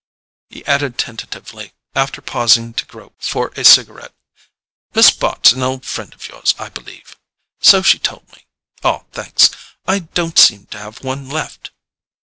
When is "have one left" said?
10.79-11.69